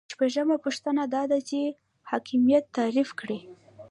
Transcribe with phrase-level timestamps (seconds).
[0.13, 1.59] شپږمه پوښتنه دا ده چې
[2.09, 3.39] حاکمیت تعریف کړئ.